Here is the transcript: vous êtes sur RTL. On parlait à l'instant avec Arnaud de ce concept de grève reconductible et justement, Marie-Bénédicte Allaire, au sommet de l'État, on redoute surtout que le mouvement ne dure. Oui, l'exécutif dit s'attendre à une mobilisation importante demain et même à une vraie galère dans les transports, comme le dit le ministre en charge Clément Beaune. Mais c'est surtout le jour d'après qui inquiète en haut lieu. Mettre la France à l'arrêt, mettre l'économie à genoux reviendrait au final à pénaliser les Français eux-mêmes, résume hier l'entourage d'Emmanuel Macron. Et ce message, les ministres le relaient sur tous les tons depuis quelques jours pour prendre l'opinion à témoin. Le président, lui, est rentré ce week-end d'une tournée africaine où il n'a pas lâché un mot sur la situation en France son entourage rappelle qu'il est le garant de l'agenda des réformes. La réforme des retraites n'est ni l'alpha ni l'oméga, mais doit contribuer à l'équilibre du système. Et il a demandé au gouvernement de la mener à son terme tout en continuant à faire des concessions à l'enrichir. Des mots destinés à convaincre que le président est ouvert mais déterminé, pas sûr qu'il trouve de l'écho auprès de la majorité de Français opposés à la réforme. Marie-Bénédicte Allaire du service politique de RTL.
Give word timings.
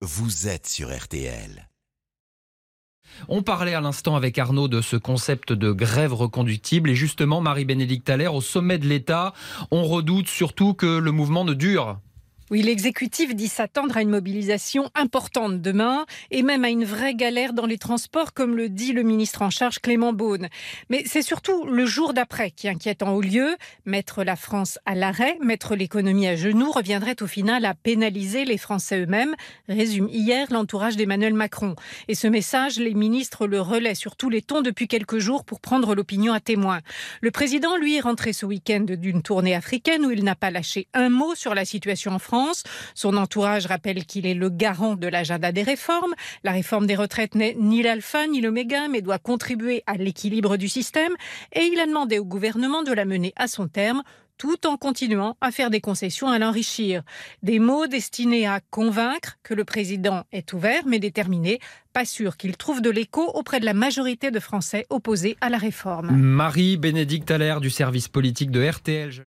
vous 0.00 0.46
êtes 0.46 0.68
sur 0.68 0.96
RTL. 0.96 1.68
On 3.28 3.42
parlait 3.42 3.74
à 3.74 3.80
l'instant 3.80 4.14
avec 4.14 4.38
Arnaud 4.38 4.68
de 4.68 4.80
ce 4.80 4.96
concept 4.96 5.52
de 5.52 5.72
grève 5.72 6.14
reconductible 6.14 6.90
et 6.90 6.94
justement, 6.94 7.40
Marie-Bénédicte 7.40 8.08
Allaire, 8.08 8.34
au 8.34 8.40
sommet 8.40 8.78
de 8.78 8.86
l'État, 8.86 9.32
on 9.72 9.82
redoute 9.82 10.28
surtout 10.28 10.72
que 10.74 10.98
le 10.98 11.10
mouvement 11.10 11.44
ne 11.44 11.54
dure. 11.54 11.98
Oui, 12.50 12.62
l'exécutif 12.62 13.34
dit 13.34 13.46
s'attendre 13.46 13.98
à 13.98 14.00
une 14.00 14.08
mobilisation 14.08 14.90
importante 14.94 15.60
demain 15.60 16.06
et 16.30 16.42
même 16.42 16.64
à 16.64 16.70
une 16.70 16.86
vraie 16.86 17.14
galère 17.14 17.52
dans 17.52 17.66
les 17.66 17.76
transports, 17.76 18.32
comme 18.32 18.56
le 18.56 18.70
dit 18.70 18.94
le 18.94 19.02
ministre 19.02 19.42
en 19.42 19.50
charge 19.50 19.80
Clément 19.80 20.14
Beaune. 20.14 20.48
Mais 20.88 21.02
c'est 21.04 21.20
surtout 21.20 21.66
le 21.66 21.84
jour 21.84 22.14
d'après 22.14 22.50
qui 22.50 22.66
inquiète 22.66 23.02
en 23.02 23.12
haut 23.12 23.20
lieu. 23.20 23.54
Mettre 23.84 24.24
la 24.24 24.34
France 24.34 24.78
à 24.86 24.94
l'arrêt, 24.94 25.36
mettre 25.42 25.76
l'économie 25.76 26.26
à 26.26 26.36
genoux 26.36 26.70
reviendrait 26.70 27.22
au 27.22 27.26
final 27.26 27.66
à 27.66 27.74
pénaliser 27.74 28.46
les 28.46 28.56
Français 28.56 29.02
eux-mêmes, 29.02 29.34
résume 29.68 30.08
hier 30.08 30.46
l'entourage 30.50 30.96
d'Emmanuel 30.96 31.34
Macron. 31.34 31.76
Et 32.08 32.14
ce 32.14 32.28
message, 32.28 32.78
les 32.78 32.94
ministres 32.94 33.46
le 33.46 33.60
relaient 33.60 33.94
sur 33.94 34.16
tous 34.16 34.30
les 34.30 34.40
tons 34.40 34.62
depuis 34.62 34.88
quelques 34.88 35.18
jours 35.18 35.44
pour 35.44 35.60
prendre 35.60 35.94
l'opinion 35.94 36.32
à 36.32 36.40
témoin. 36.40 36.80
Le 37.20 37.30
président, 37.30 37.76
lui, 37.76 37.96
est 37.96 38.00
rentré 38.00 38.32
ce 38.32 38.46
week-end 38.46 38.86
d'une 38.88 39.20
tournée 39.20 39.54
africaine 39.54 40.06
où 40.06 40.10
il 40.10 40.24
n'a 40.24 40.34
pas 40.34 40.50
lâché 40.50 40.88
un 40.94 41.10
mot 41.10 41.34
sur 41.34 41.54
la 41.54 41.66
situation 41.66 42.12
en 42.12 42.18
France 42.18 42.37
son 42.94 43.16
entourage 43.16 43.66
rappelle 43.66 44.04
qu'il 44.04 44.26
est 44.26 44.34
le 44.34 44.48
garant 44.48 44.94
de 44.94 45.06
l'agenda 45.08 45.52
des 45.52 45.62
réformes. 45.62 46.14
La 46.44 46.52
réforme 46.52 46.86
des 46.86 46.96
retraites 46.96 47.34
n'est 47.34 47.56
ni 47.58 47.82
l'alpha 47.82 48.26
ni 48.26 48.40
l'oméga, 48.40 48.88
mais 48.88 49.02
doit 49.02 49.18
contribuer 49.18 49.82
à 49.86 49.94
l'équilibre 49.94 50.56
du 50.56 50.68
système. 50.68 51.12
Et 51.52 51.70
il 51.72 51.80
a 51.80 51.86
demandé 51.86 52.18
au 52.18 52.24
gouvernement 52.24 52.82
de 52.82 52.92
la 52.92 53.04
mener 53.04 53.32
à 53.36 53.48
son 53.48 53.68
terme 53.68 54.02
tout 54.38 54.66
en 54.66 54.76
continuant 54.76 55.36
à 55.40 55.50
faire 55.50 55.68
des 55.68 55.80
concessions 55.80 56.28
à 56.28 56.38
l'enrichir. 56.38 57.02
Des 57.42 57.58
mots 57.58 57.88
destinés 57.88 58.46
à 58.46 58.60
convaincre 58.70 59.36
que 59.42 59.52
le 59.52 59.64
président 59.64 60.22
est 60.32 60.52
ouvert 60.52 60.82
mais 60.86 61.00
déterminé, 61.00 61.58
pas 61.92 62.04
sûr 62.04 62.36
qu'il 62.36 62.56
trouve 62.56 62.80
de 62.80 62.90
l'écho 62.90 63.28
auprès 63.34 63.58
de 63.58 63.64
la 63.64 63.74
majorité 63.74 64.30
de 64.30 64.38
Français 64.38 64.86
opposés 64.90 65.36
à 65.40 65.50
la 65.50 65.58
réforme. 65.58 66.16
Marie-Bénédicte 66.16 67.30
Allaire 67.30 67.60
du 67.60 67.70
service 67.70 68.08
politique 68.08 68.52
de 68.52 68.64
RTL. 68.64 69.24